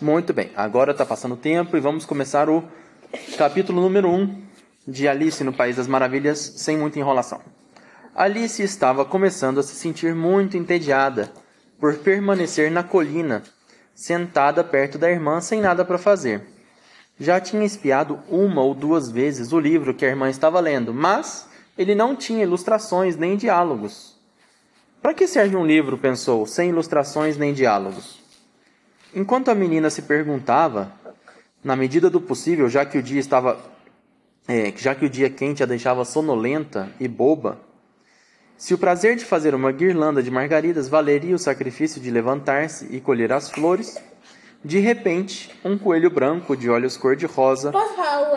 [0.00, 2.62] Muito bem, agora está passando o tempo e vamos começar o
[3.36, 4.42] capítulo número 1 um
[4.86, 7.40] de Alice no País das Maravilhas, sem muita enrolação.
[8.14, 11.32] Alice estava começando a se sentir muito entediada
[11.80, 13.42] por permanecer na colina,
[13.92, 16.42] sentada perto da irmã sem nada para fazer.
[17.18, 21.48] Já tinha espiado uma ou duas vezes o livro que a irmã estava lendo, mas
[21.76, 24.16] ele não tinha ilustrações nem diálogos.
[25.02, 28.17] Para que serve um livro, pensou, sem ilustrações nem diálogos?
[29.14, 30.92] Enquanto a menina se perguntava,
[31.64, 33.58] na medida do possível, já que o dia estava,
[34.46, 37.58] é, já que o dia quente a deixava sonolenta e boba,
[38.56, 43.00] se o prazer de fazer uma guirlanda de margaridas valeria o sacrifício de levantar-se e
[43.00, 43.96] colher as flores,
[44.64, 47.72] de repente, um coelho branco de olhos cor-de-rosa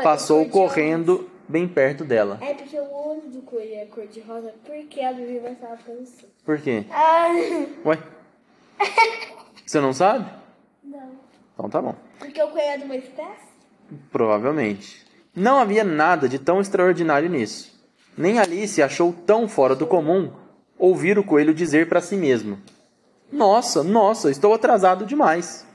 [0.04, 2.38] passou correndo bem perto dela.
[2.42, 6.26] É porque o olho do coelho é cor-de-rosa, porque a Bibi vai falar pra você.
[6.46, 6.86] Por quê?
[6.92, 7.28] Ah,
[7.86, 7.98] Ué?
[9.66, 10.30] Você não sabe?
[10.92, 11.12] Não.
[11.54, 11.96] Então tá bom.
[12.20, 13.52] Porque o coelho é de uma espécie?
[14.12, 15.06] Provavelmente.
[15.34, 17.72] Não havia nada de tão extraordinário nisso.
[18.18, 20.34] Nem Alice achou tão fora do comum
[20.78, 22.60] ouvir o coelho dizer para si mesmo:
[23.32, 25.66] Nossa, nossa, estou atrasado demais.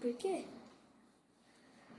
[0.00, 0.44] Por quê?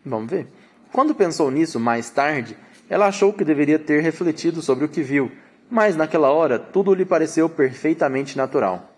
[0.04, 0.48] Vamos ver.
[0.92, 2.58] Quando pensou nisso mais tarde,
[2.90, 5.32] ela achou que deveria ter refletido sobre o que viu,
[5.70, 8.92] mas naquela hora tudo lhe pareceu perfeitamente natural.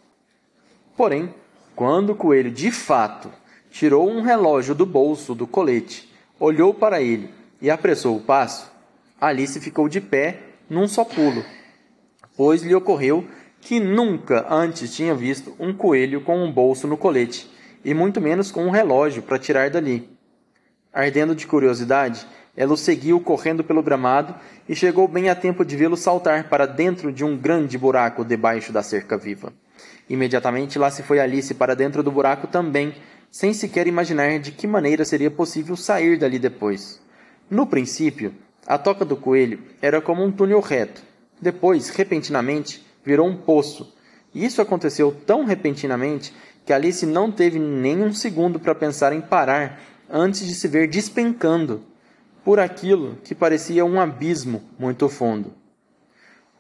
[0.96, 1.34] Porém,
[1.78, 3.32] quando o coelho de fato
[3.70, 7.30] tirou um relógio do bolso do colete, olhou para ele
[7.62, 8.72] e apressou o passo,
[9.22, 11.46] Alice ficou de pé num só pulo,
[12.36, 13.28] pois lhe ocorreu
[13.62, 17.48] que nunca antes tinha visto um coelho com um bolso no colete,
[17.86, 20.10] e muito menos com um relógio para tirar dali.
[20.92, 22.26] Ardendo de curiosidade,
[22.56, 24.34] ela o seguiu correndo pelo gramado
[24.68, 28.74] e chegou bem a tempo de vê-lo saltar para dentro de um grande buraco debaixo
[28.74, 29.54] da cerca viva.
[30.10, 32.96] Imediatamente lá se foi Alice para dentro do buraco também,
[33.30, 37.02] sem sequer imaginar de que maneira seria possível sair dali depois.
[37.50, 38.34] No princípio,
[38.66, 41.02] a toca do coelho era como um túnel reto.
[41.42, 43.96] Depois, repentinamente, virou um poço.
[44.34, 46.34] E isso aconteceu tão repentinamente
[46.66, 49.80] que Alice não teve nem um segundo para pensar em parar
[50.10, 51.84] antes de se ver despencando
[52.44, 55.54] por aquilo que parecia um abismo muito fundo.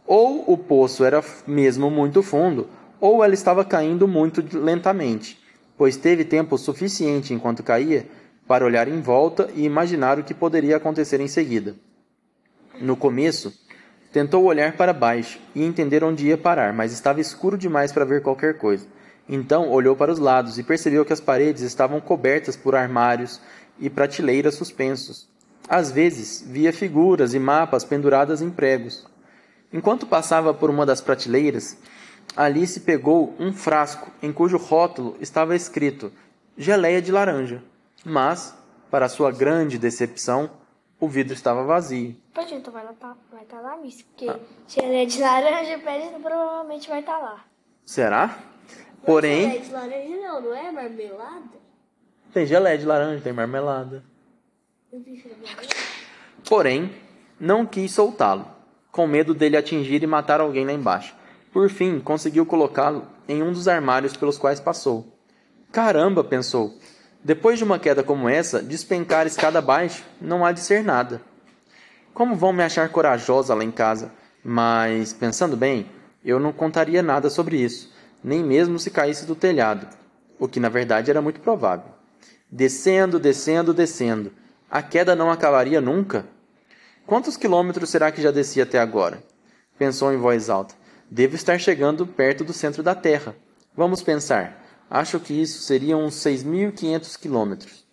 [0.05, 2.69] Ou o poço era mesmo muito fundo,
[2.99, 5.39] ou ela estava caindo muito lentamente,
[5.77, 8.07] pois teve tempo suficiente enquanto caía
[8.47, 11.75] para olhar em volta e imaginar o que poderia acontecer em seguida.
[12.79, 13.53] No começo,
[14.11, 18.21] tentou olhar para baixo e entender onde ia parar, mas estava escuro demais para ver
[18.21, 18.87] qualquer coisa.
[19.27, 23.41] Então olhou para os lados e percebeu que as paredes estavam cobertas por armários
[23.79, 25.27] e prateleiras suspensos.
[25.67, 29.05] Às vezes, via figuras e mapas penduradas em pregos.
[29.73, 31.77] Enquanto passava por uma das prateleiras,
[32.37, 36.13] Alice pegou um frasco em cujo rótulo estava escrito
[36.55, 37.63] geleia de laranja.
[38.05, 38.55] Mas,
[38.91, 40.51] para sua grande decepção,
[40.99, 42.15] o vidro estava vazio.
[42.35, 43.17] Pode, então vai estar
[43.49, 44.03] tá lá, Miss.
[44.03, 44.31] Porque
[44.67, 47.43] geleia de laranja, pede, provavelmente vai estar lá.
[47.83, 48.37] Será?
[49.03, 51.67] Porém, Geleia de laranja não, não é marmelada?
[52.31, 54.03] tem geleia de laranja, tem marmelada.
[56.47, 56.93] Porém,
[57.39, 58.45] não quis soltá-lo,
[58.91, 61.16] com medo dele atingir e matar alguém lá embaixo.
[61.51, 65.17] Por fim, conseguiu colocá-lo em um dos armários pelos quais passou.
[65.71, 66.77] Caramba, pensou.
[67.23, 71.21] Depois de uma queda como essa, despencar escada abaixo não há de ser nada.
[72.13, 74.11] Como vão me achar corajosa lá em casa?
[74.43, 75.87] Mas, pensando bem,
[76.23, 77.93] eu não contaria nada sobre isso,
[78.23, 79.87] nem mesmo se caísse do telhado,
[80.39, 81.91] o que na verdade era muito provável.
[82.49, 84.31] Descendo, descendo, descendo.
[84.71, 86.25] A queda não acabaria nunca?
[87.05, 89.21] Quantos quilômetros será que já desci até agora?
[89.77, 90.75] Pensou em voz alta.
[91.09, 93.33] Devo estar chegando perto do centro da Terra.
[93.75, 94.65] Vamos pensar.
[94.89, 97.85] Acho que isso seriam uns 6.500 quilômetros.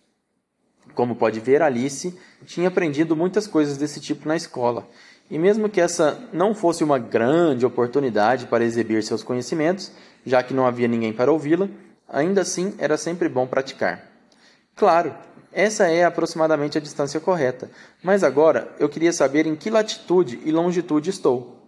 [0.93, 4.87] Como pode ver, Alice tinha aprendido muitas coisas desse tipo na escola.
[5.31, 9.91] E mesmo que essa não fosse uma grande oportunidade para exibir seus conhecimentos,
[10.25, 11.69] já que não havia ninguém para ouvi-la,
[12.07, 14.11] ainda assim era sempre bom praticar.
[14.75, 15.15] Claro,
[15.53, 17.71] essa é aproximadamente a distância correta,
[18.03, 21.64] mas agora eu queria saber em que latitude e longitude estou.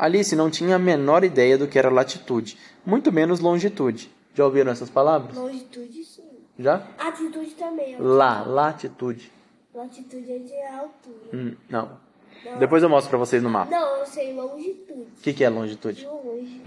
[0.00, 2.56] Alice não tinha a menor ideia do que era latitude,
[2.86, 4.10] muito menos longitude.
[4.34, 5.36] Já ouviram essas palavras?
[5.36, 6.22] Longitude, sim.
[6.58, 6.86] Já?
[6.98, 7.96] Atitude também.
[7.98, 9.30] Lá, latitude.
[9.74, 11.28] Latitude é de altura.
[11.34, 11.98] Hum, não.
[12.58, 13.70] Depois eu mostro para vocês no mapa.
[13.70, 15.02] Não, eu sei longitude.
[15.18, 16.00] O que, que é longitude?
[16.00, 16.62] De longe.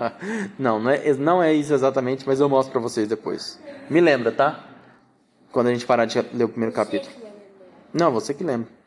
[0.58, 3.60] não, não é, não é isso exatamente, mas eu mostro para vocês depois.
[3.90, 4.64] Me lembra, tá?
[5.52, 7.14] Quando a gente parar de ler o primeiro capítulo.
[7.92, 8.77] Não, você que lembra.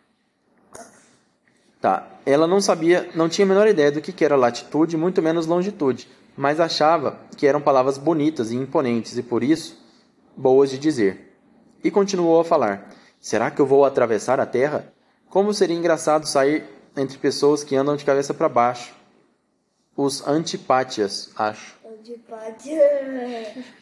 [1.81, 2.07] Tá.
[2.25, 5.48] Ela não sabia, não tinha a menor ideia do que que era latitude, muito menos
[5.48, 6.07] longitude,
[6.38, 9.83] mas achava que eram palavras bonitas e imponentes e por isso
[10.38, 11.36] boas de dizer.
[11.83, 12.89] E continuou a falar:
[13.19, 14.94] Será que eu vou atravessar a terra?
[15.28, 16.63] Como seria engraçado sair
[16.95, 18.94] entre pessoas que andam de cabeça para baixo.
[19.95, 21.75] Os antipátias, acho.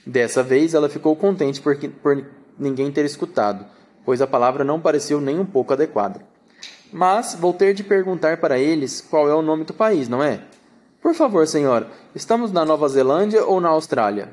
[0.05, 2.25] Dessa vez ela ficou contente por, por
[2.57, 3.65] ninguém ter escutado,
[4.05, 6.21] pois a palavra não pareceu nem um pouco adequada.
[6.91, 10.41] Mas vou ter de perguntar para eles qual é o nome do país, não é?
[11.01, 14.29] Por favor, senhora, estamos na Nova Zelândia ou na Austrália?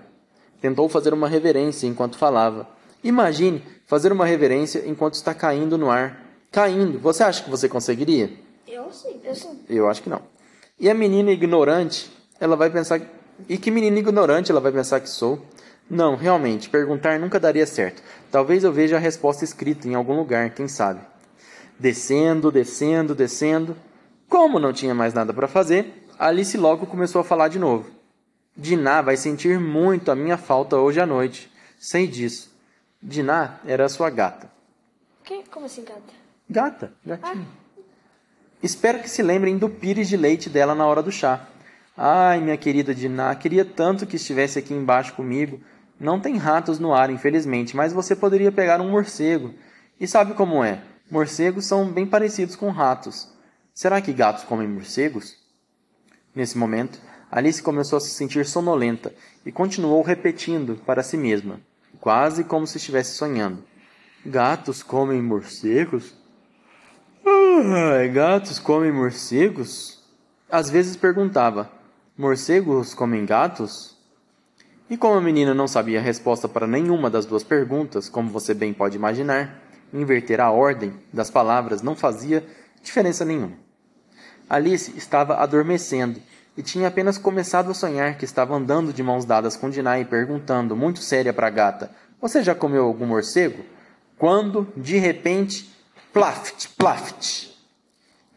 [0.61, 2.67] Tentou fazer uma reverência enquanto falava.
[3.05, 6.21] Imagine fazer uma reverência enquanto está caindo no ar.
[6.51, 6.99] Caindo.
[6.99, 8.33] Você acha que você conseguiria?
[8.67, 9.61] Eu sim, eu sim.
[9.69, 10.23] Eu acho que não.
[10.81, 12.11] E a menina ignorante,
[12.41, 13.01] ela vai pensar.
[13.49, 15.41] E que menina ignorante ela vai pensar que sou?
[15.89, 18.03] Não, realmente, perguntar nunca daria certo.
[18.31, 21.01] Talvez eu veja a resposta escrita em algum lugar, quem sabe.
[21.79, 23.77] Descendo, descendo, descendo.
[24.29, 27.91] Como não tinha mais nada para fazer, Alice logo começou a falar de novo.
[28.57, 31.53] Diná vai sentir muito a minha falta hoje à noite.
[31.79, 32.51] Sei disso.
[33.03, 34.51] Diná era a sua gata.
[35.23, 35.43] Que?
[35.51, 36.01] Como assim, gata?
[36.49, 37.47] Gata, gatinha.
[38.63, 41.47] Espero que se lembrem do pires de leite dela na hora do chá.
[41.97, 45.61] Ai, minha querida Diná, queria tanto que estivesse aqui embaixo comigo.
[46.01, 49.55] Não tem ratos no ar, infelizmente, mas você poderia pegar um morcego.
[50.01, 50.83] E sabe como é?
[51.09, 53.29] Morcegos são bem parecidos com ratos.
[53.73, 55.37] Será que gatos comem morcegos?
[56.35, 56.99] Nesse momento,
[57.31, 59.15] Alice começou a se sentir sonolenta
[59.45, 61.61] e continuou repetindo para si mesma,
[62.01, 63.63] quase como se estivesse sonhando:
[64.25, 66.13] Gatos comem morcegos?
[67.25, 70.03] Ah, gatos comem morcegos?
[70.51, 71.71] Às vezes perguntava:
[72.19, 73.97] Morcegos comem gatos?
[74.91, 78.55] E como a menina não sabia a resposta para nenhuma das duas perguntas, como você
[78.55, 79.66] bem pode imaginar,
[80.01, 82.47] inverter a ordem das palavras não fazia
[82.83, 83.57] diferença nenhuma.
[84.49, 86.21] Alice estava adormecendo
[86.57, 90.05] e tinha apenas começado a sonhar que estava andando de mãos dadas com Dinah e
[90.05, 91.91] perguntando, muito séria para a gata:
[92.21, 93.65] Você já comeu algum morcego?
[94.17, 95.71] Quando, de repente,
[96.13, 97.49] plaft, plaft,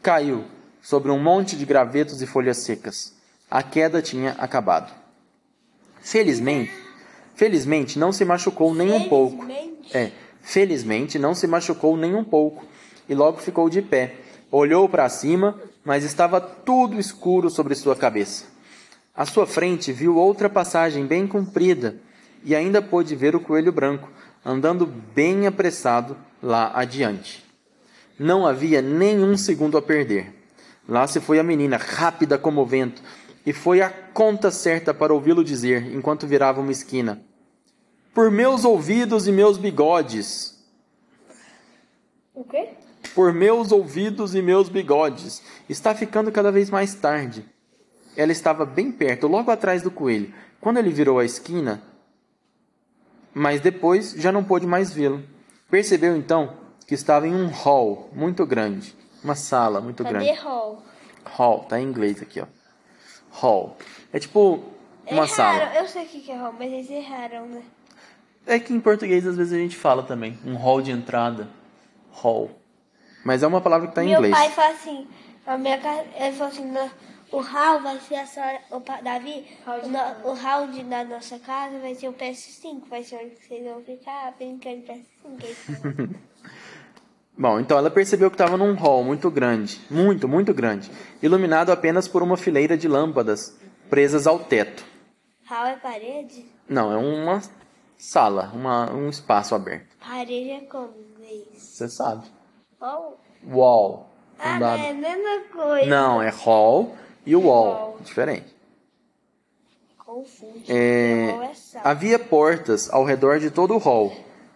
[0.02, 0.44] caiu
[0.82, 3.14] sobre um monte de gravetos e folhas secas.
[3.50, 4.92] A queda tinha acabado.
[6.00, 6.72] Felizmente,
[7.34, 9.46] felizmente não se machucou nem um pouco.
[9.92, 10.10] É,
[10.42, 12.64] felizmente não se machucou nem um pouco
[13.08, 14.14] e logo ficou de pé.
[14.50, 18.44] Olhou para cima mas estava tudo escuro sobre sua cabeça.
[19.14, 21.96] À sua frente viu outra passagem bem comprida
[22.44, 24.08] e ainda pôde ver o coelho branco
[24.44, 27.44] andando bem apressado lá adiante.
[28.18, 30.34] Não havia nenhum segundo a perder.
[30.88, 33.02] Lá se foi a menina, rápida como o vento,
[33.44, 37.22] e foi a conta certa para ouvi-lo dizer, enquanto virava uma esquina:
[38.14, 40.58] Por meus ouvidos e meus bigodes.
[42.34, 42.70] O quê?
[43.14, 45.42] por meus ouvidos e meus bigodes.
[45.68, 47.44] Está ficando cada vez mais tarde.
[48.16, 50.32] Ela estava bem perto, logo atrás do coelho.
[50.60, 51.82] Quando ele virou a esquina,
[53.32, 55.22] mas depois já não pôde mais vê-lo.
[55.70, 60.40] Percebeu então que estava em um hall muito grande, uma sala muito Cadê grande.
[60.40, 60.82] hall?
[61.24, 62.46] Hall, tá em inglês aqui, ó.
[63.30, 63.76] Hall.
[64.12, 64.64] É tipo
[65.06, 65.28] uma erraram.
[65.28, 65.74] sala.
[65.76, 67.62] Eu sei o que que é hall, mas eles erraram, né?
[68.46, 71.48] É que em português às vezes a gente fala também, um hall de entrada.
[72.10, 72.50] Hall.
[73.24, 74.34] Mas é uma palavra que está em Meu inglês.
[74.34, 75.06] pai falou assim,
[75.46, 76.90] a minha casa, ele falou assim, "No-
[77.32, 79.46] o hall vai ser a senhora, o Davi,
[80.24, 83.64] o, o hall de, da nossa casa vai ser o PS5, vai ser onde vocês
[83.64, 85.44] vão ficar brincando de PS5.
[85.44, 86.08] ele falou.
[87.38, 90.90] Bom, então ela percebeu que estava num hall muito grande, muito, muito grande,
[91.22, 93.56] iluminado apenas por uma fileira de lâmpadas
[93.88, 94.84] presas ao teto.
[95.46, 96.44] hall é parede?
[96.68, 97.40] Não, é uma
[98.00, 99.96] sala, uma, um espaço aberto.
[100.00, 101.10] Parede é como?
[101.54, 102.26] Você sabe.
[102.80, 103.20] Hall?
[103.46, 104.10] Wall.
[104.38, 105.86] Ah, não é a mesma coisa.
[105.86, 107.74] Não, é hall e wall.
[107.74, 107.98] Hall.
[108.02, 108.56] Diferente.
[109.98, 110.64] Confunde.
[110.68, 111.52] É, Hall é
[111.84, 114.12] havia portas ao redor de todo o hall,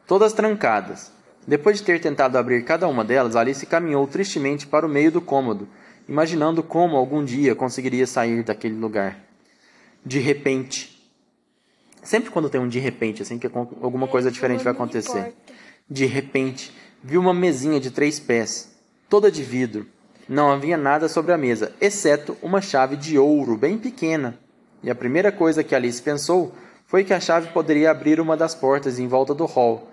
[0.06, 1.12] todas trancadas.
[1.46, 5.20] Depois de ter tentado abrir cada uma delas, Alice caminhou tristemente para o meio do
[5.20, 5.68] cômodo,
[6.08, 9.18] imaginando como algum dia conseguiria sair daquele lugar.
[10.04, 10.93] De repente.
[12.04, 15.34] Sempre quando tem um de repente, assim, que alguma coisa diferente vai acontecer.
[15.88, 16.70] De repente,
[17.02, 18.70] viu uma mesinha de três pés,
[19.08, 19.86] toda de vidro.
[20.28, 24.38] Não havia nada sobre a mesa, exceto uma chave de ouro bem pequena.
[24.82, 26.54] E a primeira coisa que Alice pensou
[26.86, 29.88] foi que a chave poderia abrir uma das portas em volta do hall.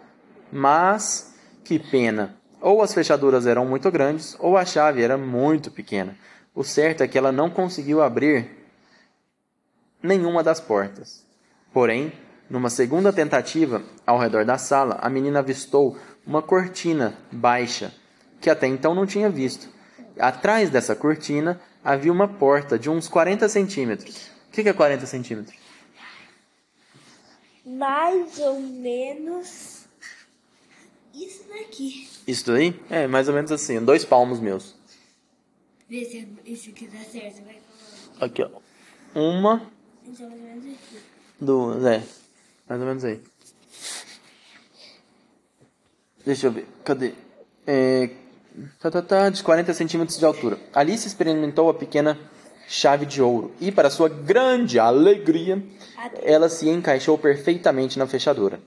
[0.51, 2.35] Mas, que pena!
[2.59, 6.15] Ou as fechaduras eram muito grandes, ou a chave era muito pequena.
[6.53, 8.51] O certo é que ela não conseguiu abrir
[10.03, 11.25] nenhuma das portas.
[11.73, 12.11] Porém,
[12.49, 17.93] numa segunda tentativa, ao redor da sala, a menina avistou uma cortina baixa,
[18.39, 19.69] que até então não tinha visto.
[20.19, 24.29] Atrás dessa cortina havia uma porta de uns 40 centímetros.
[24.49, 25.61] O que é 40 centímetros?
[27.63, 29.85] mais ou menos
[31.13, 32.07] isso daqui.
[32.27, 32.79] Isso daí?
[32.89, 34.75] É, mais ou menos assim, dois palmos meus.
[35.89, 37.43] Vê se isso aqui dá certo.
[37.43, 37.59] Vai.
[38.19, 38.49] Aqui, ó.
[39.13, 39.69] Uma,
[40.05, 40.97] Então, mais ou menos aqui.
[41.41, 42.03] Duas, é.
[42.69, 43.19] Mais ou menos aí.
[46.25, 47.13] Deixa eu ver, cadê?
[47.65, 48.09] É,
[48.79, 50.59] tá, tá, tá, de 40 centímetros de altura.
[50.73, 52.17] Alice experimentou a pequena
[52.67, 55.61] chave de ouro e, para sua grande alegria,
[56.21, 58.59] ela se encaixou perfeitamente na fechadura.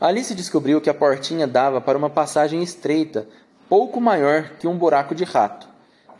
[0.00, 3.26] Alice descobriu que a portinha dava para uma passagem estreita,
[3.68, 5.66] pouco maior que um buraco de rato.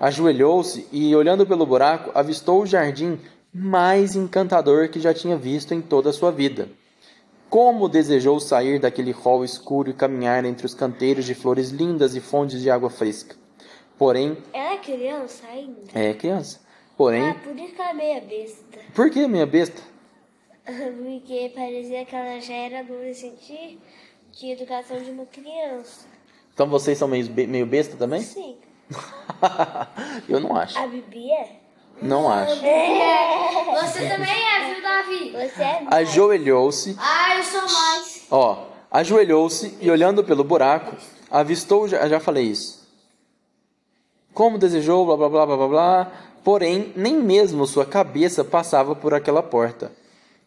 [0.00, 3.20] Ajoelhou-se e, olhando pelo buraco, avistou o jardim
[3.52, 6.68] mais encantador que já tinha visto em toda a sua vida.
[7.50, 12.20] Como desejou sair daquele hall escuro e caminhar entre os canteiros de flores lindas e
[12.20, 13.36] fontes de água fresca.
[13.98, 15.80] Porém, Ela é criança ainda?
[15.94, 16.60] é criança.
[16.96, 18.78] Porém, Ah, por isso que ela é meia besta.
[18.94, 19.82] por que minha besta?
[20.64, 23.78] Porque parecia que ela já era adolescente
[24.32, 26.06] de educação de uma criança.
[26.54, 28.20] Então vocês são meio, meio besta também?
[28.22, 28.56] Sim.
[30.28, 30.78] Eu não acho.
[30.78, 31.61] A Bibi é?
[32.00, 32.56] Não acho.
[32.56, 35.30] Você também é, viu, Davi?
[35.32, 35.86] Você é?
[35.90, 38.26] Ajoelhou-se, Ah, eu sou mais.
[38.30, 40.96] ó, ajoelhou-se e olhando pelo buraco,
[41.30, 42.82] avistou, já, já falei isso.
[44.34, 49.14] Como desejou, blá blá blá blá blá blá, porém nem mesmo sua cabeça passava por
[49.14, 49.92] aquela porta.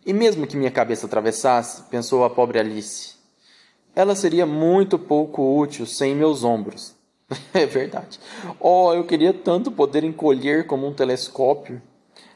[0.05, 3.15] E mesmo que minha cabeça atravessasse, pensou a pobre Alice,
[3.95, 6.93] ela seria muito pouco útil sem meus ombros.
[7.53, 8.19] é verdade.
[8.59, 11.81] Oh, eu queria tanto poder encolher como um telescópio.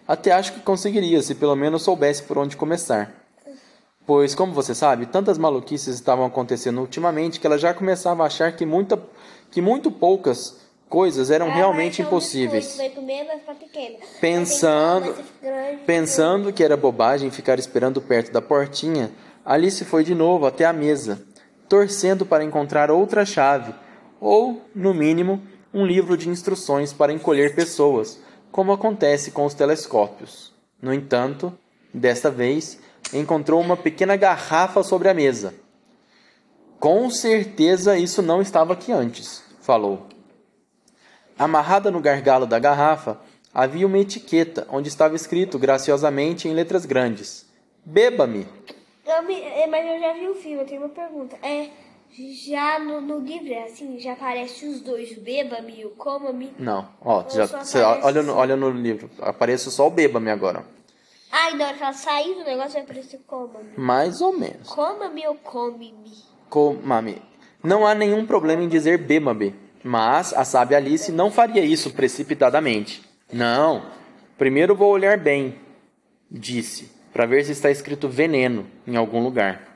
[0.08, 3.14] Até acho que conseguiria, se pelo menos soubesse por onde começar.
[4.06, 8.52] Pois, como você sabe, tantas maluquices estavam acontecendo ultimamente que ela já começava a achar
[8.56, 9.00] que, muita,
[9.52, 12.72] que muito poucas coisas eram Ela realmente impossíveis.
[12.72, 12.90] comer.
[14.20, 15.84] Pensando- grande.
[15.86, 19.12] Pensando que era bobagem ficar esperando perto da portinha,
[19.46, 21.22] Alice foi de novo até a mesa,
[21.68, 23.76] torcendo para encontrar outra chave,
[24.20, 25.42] ou, no mínimo,
[25.74, 28.20] um livro de instruções para encolher pessoas,
[28.52, 30.54] como acontece com os telescópios.
[30.82, 31.54] No entanto,
[31.94, 32.80] desta vez,
[33.14, 35.54] encontrou uma pequena garrafa sobre a mesa.
[36.80, 40.08] Com certeza isso não estava aqui antes, falou.
[41.38, 43.20] Amarrada no gargalo da garrafa
[43.54, 47.50] havia uma etiqueta onde estava escrito graciosamente em letras grandes:
[47.86, 48.48] Beba-me.
[49.06, 51.36] É, mas eu já vi o filme, eu tenho uma pergunta.
[51.42, 51.70] É,
[52.18, 56.52] já no, no livro é assim, já aparece os dois, o beba-me e o coma-me.
[56.58, 58.40] Não, ó, Ou já, cê aparece olha, no, assim?
[58.40, 60.66] olha no livro, aparece só o Beba-me agora.
[61.32, 63.70] Ah, e na hora que ela sair do negócio vai aparecer o coma-me.
[63.78, 64.68] Mais ou menos.
[64.68, 66.12] Coma-me ou come-me?
[66.50, 67.22] Comame.
[67.64, 73.04] Não há nenhum problema em dizer beba-me, mas a sábia Alice não faria isso precipitadamente.
[73.32, 73.84] Não.
[74.38, 75.56] Primeiro vou olhar bem,
[76.32, 79.69] disse, para ver se está escrito veneno em algum lugar.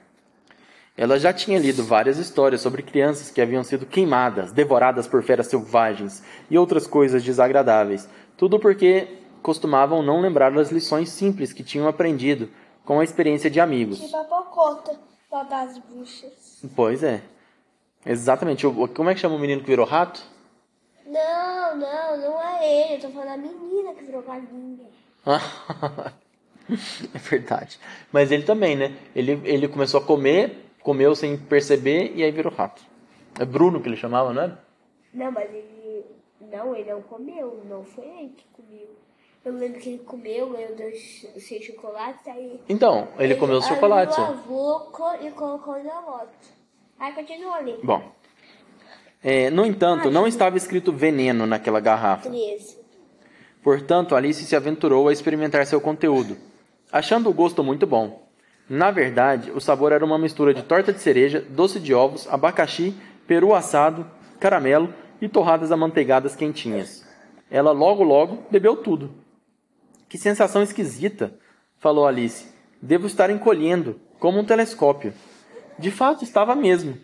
[0.96, 5.48] Ela já tinha lido várias histórias sobre crianças que haviam sido queimadas, devoradas por feras
[5.48, 8.08] selvagens e outras coisas desagradáveis.
[8.38, 9.08] Tudo porque
[9.42, 12.50] costumavam não lembrar das lições simples que tinham aprendido
[12.86, 14.14] com a experiência de amigos.
[14.14, 15.00] A pocota
[15.32, 16.62] lá das bruxas.
[16.76, 17.22] Pois é.
[18.06, 18.66] Exatamente.
[18.96, 20.22] Como é que chama o menino que virou rato?
[21.06, 22.96] Não, não, não é ele.
[22.96, 24.88] Eu tô falando da menina que virou galinha.
[27.14, 27.80] é verdade.
[28.12, 28.96] Mas ele também, né?
[29.16, 32.84] Ele, ele começou a comer, comeu sem perceber e aí virou rato.
[33.40, 34.58] É Bruno que ele chamava, não é?
[35.14, 36.06] Não, mas ele.
[36.52, 37.64] Não, ele não comeu.
[37.68, 38.90] Não foi ele que comeu.
[39.44, 42.60] Eu lembro que ele comeu, ganhou dois, seis chocolates, aí.
[42.70, 44.18] Então, ele comeu os chocolates.
[44.18, 46.30] Ele lavou co- e colocou na moto.
[47.00, 47.78] Aí continua ali.
[47.84, 48.12] Bom.
[49.22, 52.30] É, no entanto, não estava escrito veneno naquela garrafa.
[52.30, 52.78] 13.
[53.62, 56.38] Portanto, Alice se aventurou a experimentar seu conteúdo,
[56.92, 58.23] achando o gosto muito bom.
[58.70, 62.96] Na verdade, o sabor era uma mistura de torta de cereja, doce de ovos, abacaxi,
[63.28, 64.06] peru assado,
[64.40, 67.06] caramelo e torradas amanteigadas quentinhas.
[67.52, 69.12] Ela logo logo bebeu tudo.
[70.08, 71.34] Que sensação esquisita,
[71.78, 72.48] falou Alice.
[72.82, 75.14] Devo estar encolhendo, como um telescópio.
[75.78, 76.98] De fato, estava mesmo.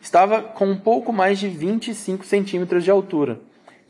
[0.00, 3.40] Estava com um pouco mais de 25 centímetros de altura,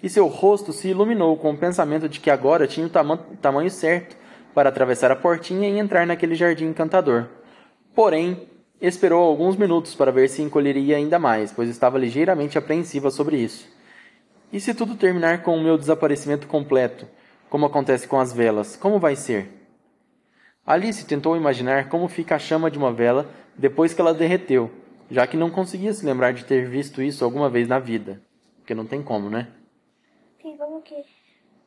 [0.02, 3.71] e seu rosto se iluminou com o pensamento de que agora tinha o tama- tamanho
[3.71, 4.17] certo
[4.54, 7.28] para atravessar a portinha e entrar naquele jardim encantador.
[7.94, 8.49] Porém,
[8.80, 13.68] esperou alguns minutos para ver se encolheria ainda mais, pois estava ligeiramente apreensiva sobre isso.
[14.52, 17.06] E se tudo terminar com o meu desaparecimento completo,
[17.49, 19.49] como acontece com as velas, como vai ser?
[20.66, 24.71] Alice tentou imaginar como fica a chama de uma vela depois que ela derreteu,
[25.11, 28.23] já que não conseguia se lembrar de ter visto isso alguma vez na vida.
[28.59, 29.49] Porque não tem como, né?
[30.40, 31.04] Fica o quê?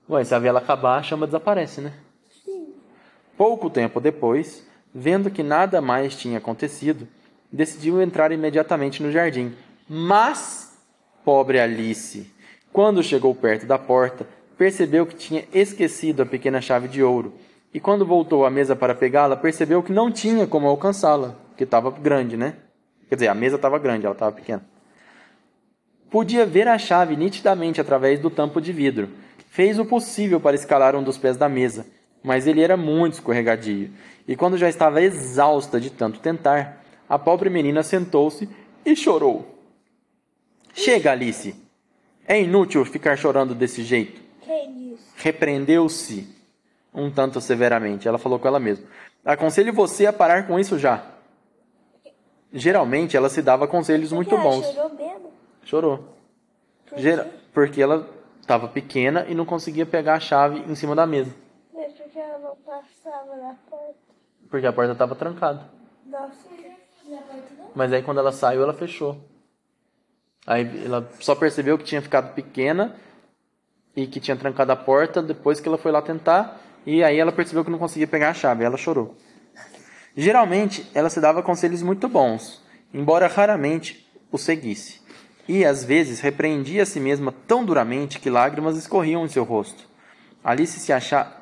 [0.09, 1.93] Ué, se a vela acabar, a chama desaparece, né?
[3.37, 4.65] Pouco tempo depois,
[4.97, 7.05] Vendo que nada mais tinha acontecido,
[7.51, 9.53] decidiu entrar imediatamente no jardim.
[9.89, 10.73] Mas,
[11.25, 12.31] pobre Alice,
[12.71, 14.25] quando chegou perto da porta,
[14.57, 17.33] percebeu que tinha esquecido a pequena chave de ouro.
[17.73, 21.91] E quando voltou à mesa para pegá-la, percebeu que não tinha como alcançá-la, que estava
[21.91, 22.55] grande, né?
[23.09, 24.65] Quer dizer, a mesa estava grande, ela estava pequena.
[26.09, 29.09] Podia ver a chave nitidamente através do tampo de vidro.
[29.49, 31.85] Fez o possível para escalar um dos pés da mesa,
[32.25, 33.91] mas ele era muito escorregadio.
[34.27, 38.49] E quando já estava exausta de tanto tentar, a pobre menina sentou-se
[38.85, 39.57] e chorou.
[40.73, 41.55] Chega, Alice.
[42.27, 44.19] É inútil ficar chorando desse jeito.
[44.45, 45.03] Disse?
[45.17, 46.27] Repreendeu-se
[46.93, 48.07] um tanto severamente.
[48.07, 48.85] Ela falou com ela mesma.
[49.23, 51.03] Aconselho você a parar com isso já.
[52.51, 54.65] Geralmente ela se dava conselhos muito Ela bons.
[54.65, 55.31] chorou mesmo?
[55.63, 56.03] Chorou.
[56.95, 58.07] Gera- Porque ela
[58.41, 61.33] estava pequena e não conseguia pegar a chave em cima da mesa.
[62.35, 63.95] Ela não passava na porta?
[64.49, 65.69] Porque a porta estava trancada.
[66.05, 66.49] Nossa,
[67.73, 69.23] Mas aí quando ela saiu, ela fechou.
[70.45, 72.93] Aí ela só percebeu que tinha ficado pequena
[73.95, 76.59] e que tinha trancado a porta depois que ela foi lá tentar.
[76.85, 78.65] E aí ela percebeu que não conseguia pegar a chave.
[78.65, 79.15] Ela chorou.
[80.15, 82.61] Geralmente, ela se dava conselhos muito bons,
[82.93, 85.01] embora raramente os seguisse.
[85.47, 89.94] E às vezes repreendia a si mesma tão duramente que lágrimas escorriam em seu rosto.
[90.45, 90.91] Alice se.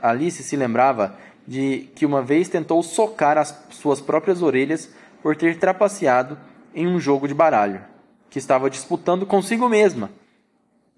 [0.01, 4.89] Alice se lembrava de que uma vez tentou socar as suas próprias orelhas
[5.21, 6.37] por ter trapaceado
[6.73, 7.81] em um jogo de baralho,
[8.29, 10.09] que estava disputando consigo mesma,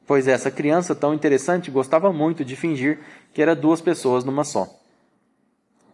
[0.06, 3.00] pois essa criança tão interessante gostava muito de fingir
[3.34, 4.70] que era duas pessoas numa só.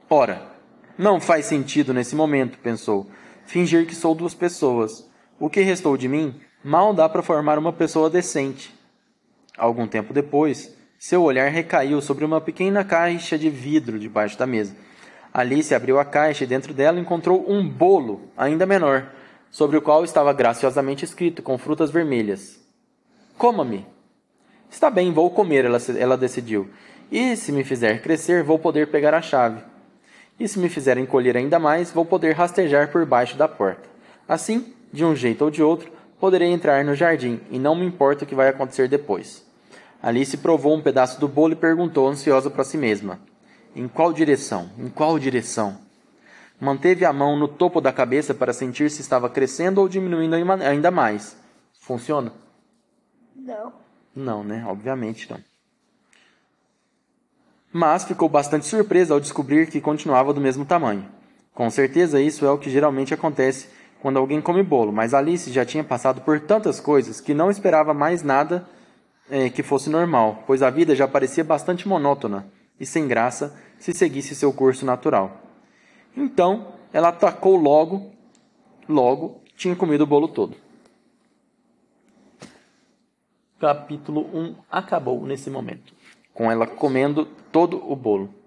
[0.10, 0.42] Ora,
[0.98, 3.10] não faz sentido nesse momento, pensou,
[3.46, 5.10] fingir que sou duas pessoas.
[5.40, 8.76] O que restou de mim mal dá para formar uma pessoa decente.
[9.58, 14.76] Algum tempo depois, seu olhar recaiu sobre uma pequena caixa de vidro debaixo da mesa.
[15.34, 19.12] Alice abriu a caixa e dentro dela encontrou um bolo ainda menor,
[19.50, 22.60] sobre o qual estava graciosamente escrito com frutas vermelhas:
[23.36, 23.84] Coma-me.
[24.70, 26.70] Está bem, vou comer, ela, ela decidiu.
[27.12, 29.64] E se me fizer crescer, vou poder pegar a chave.
[30.40, 33.90] E se me fizer encolher ainda mais, vou poder rastejar por baixo da porta.
[34.30, 38.24] Assim, de um jeito ou de outro, poderei entrar no jardim, e não me importa
[38.24, 39.50] o que vai acontecer depois.
[40.02, 43.20] Alice provou um pedaço do bolo e perguntou ansiosa para si mesma:
[43.76, 44.70] Em qual direção?
[44.78, 45.78] Em qual direção?
[46.60, 50.92] Manteve a mão no topo da cabeça para sentir se estava crescendo ou diminuindo ainda
[50.92, 51.36] mais.
[51.80, 52.32] Funciona?
[53.36, 53.74] não.
[54.14, 54.64] Não, né?
[54.68, 55.40] Obviamente não.
[57.72, 61.06] Mas ficou bastante surpresa ao descobrir que continuava do mesmo tamanho.
[61.54, 63.70] Com certeza isso é o que geralmente acontece
[64.02, 67.94] quando alguém come bolo, mas Alice já tinha passado por tantas coisas que não esperava
[67.94, 68.68] mais nada
[69.32, 72.46] eh, que fosse normal, pois a vida já parecia bastante monótona
[72.78, 75.42] e sem graça se seguisse seu curso natural.
[76.16, 78.12] Então, ela atacou logo,
[78.88, 80.58] logo tinha comido o bolo todo.
[83.58, 85.94] Capítulo 1 acabou nesse momento,
[86.34, 88.41] com ela comendo todo o bolo.